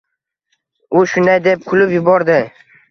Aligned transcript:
—U 1.01 1.03
shunday 1.13 1.41
deb 1.51 1.71
kulib 1.71 1.97
yubordi. 1.99 2.41